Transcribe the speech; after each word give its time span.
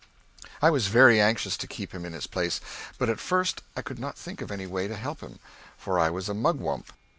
I 0.63 0.71
was 0.71 0.87
very 0.87 1.21
anxious 1.21 1.55
to 1.57 1.67
keep 1.67 1.91
him 1.93 2.05
in 2.05 2.13
his 2.13 2.25
place, 2.25 2.59
but 2.97 3.07
at 3.07 3.19
first 3.19 3.61
I 3.77 3.83
could 3.83 3.99
not 3.99 4.17
think 4.17 4.41
of 4.41 4.49
any 4.51 4.65
way 4.65 4.87
to 4.87 4.95
help 4.95 5.21
him, 5.21 5.37
for 5.77 5.99
I 5.99 6.09
was 6.09 6.27
a 6.27 6.33
mugwump. 6.33 6.91